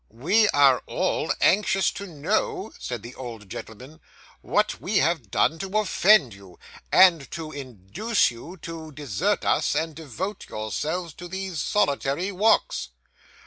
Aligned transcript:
'We 0.09 0.49
are 0.49 0.81
all 0.87 1.31
anxious 1.41 1.91
to 1.91 2.07
know,' 2.07 2.71
said 2.79 3.03
the 3.03 3.13
old 3.13 3.47
gentleman, 3.51 3.99
'what 4.41 4.81
we 4.81 4.97
have 4.97 5.29
done 5.29 5.59
to 5.59 5.77
offend 5.77 6.33
you, 6.33 6.57
and 6.91 7.29
to 7.29 7.51
induce 7.51 8.31
you 8.31 8.57
to 8.63 8.91
desert 8.93 9.45
us 9.45 9.75
and 9.75 9.93
devote 9.95 10.49
yourself 10.49 11.15
to 11.17 11.27
these 11.27 11.61
solitary 11.61 12.31
walks. 12.31 12.89